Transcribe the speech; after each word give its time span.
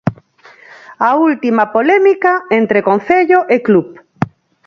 A 1.09 1.09
última 1.27 1.63
polémica 1.75 2.31
entre 2.59 2.85
Concello 2.89 3.39
e 3.55 3.57
club. 3.67 3.87